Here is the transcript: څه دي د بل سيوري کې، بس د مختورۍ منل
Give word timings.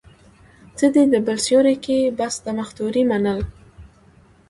څه 0.77 0.85
دي 0.93 1.03
د 1.09 1.15
بل 1.25 1.37
سيوري 1.47 1.75
کې، 1.85 1.99
بس 2.17 2.33
د 2.45 2.47
مختورۍ 2.59 3.03
منل 3.11 3.39